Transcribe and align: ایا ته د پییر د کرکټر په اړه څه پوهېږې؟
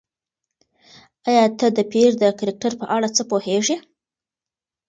ایا 1.29 1.45
ته 1.59 1.67
د 1.77 1.79
پییر 1.91 2.11
د 2.19 2.23
کرکټر 2.39 2.71
په 2.81 2.85
اړه 2.95 3.07
څه 3.15 3.23
پوهېږې؟ 3.31 3.77